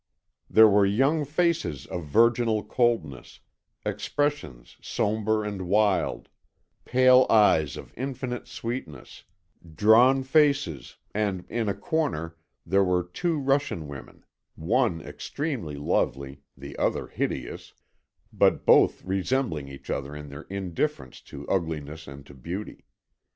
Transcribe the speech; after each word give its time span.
There 0.49 0.67
were 0.67 0.83
young 0.83 1.25
faces 1.25 1.85
of 1.85 2.05
virginal 2.05 2.63
coldness, 2.63 3.39
expressions 3.85 4.77
sombre 4.81 5.41
and 5.41 5.67
wild, 5.67 6.27
pale 6.85 7.27
eyes 7.29 7.77
of 7.77 7.93
infinite 7.95 8.47
sweetness, 8.47 9.25
drawn 9.75 10.23
faces, 10.23 10.95
and, 11.13 11.45
in 11.49 11.69
a 11.69 11.75
corner, 11.75 12.35
there 12.65 12.83
were 12.83 13.03
two 13.13 13.37
Russian 13.37 13.87
women, 13.87 14.25
one 14.55 15.01
extremely 15.01 15.75
lovely, 15.75 16.41
the 16.57 16.75
other 16.79 17.05
hideous, 17.07 17.75
but 18.33 18.65
both 18.65 19.03
resembling 19.05 19.67
each 19.67 19.91
other 19.91 20.15
in 20.15 20.29
their 20.29 20.47
indifference 20.49 21.21
to 21.29 21.47
ugliness 21.47 22.07
and 22.07 22.25
to 22.25 22.33
beauty. 22.33 22.85